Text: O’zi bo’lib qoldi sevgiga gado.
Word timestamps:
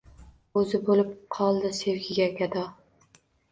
O’zi 0.61 0.79
bo’lib 0.87 1.11
qoldi 1.37 1.73
sevgiga 1.83 2.29
gado. 2.43 2.67